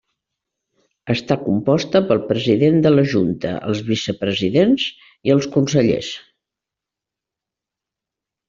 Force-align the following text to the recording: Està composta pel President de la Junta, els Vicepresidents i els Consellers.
Està 1.13 1.35
composta 1.41 2.01
pel 2.11 2.23
President 2.31 2.79
de 2.87 2.93
la 2.93 3.03
Junta, 3.13 3.53
els 3.69 3.83
Vicepresidents 3.91 4.89
i 5.31 5.35
els 5.37 5.49
Consellers. 5.57 6.11